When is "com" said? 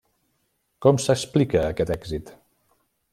0.85-0.97